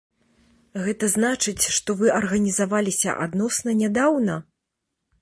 Гэта 0.85 1.09
значыць, 1.15 1.69
што 1.77 1.97
вы 2.01 2.11
арганізаваліся 2.21 3.17
адносна 3.27 3.81
нядаўна? 3.87 4.43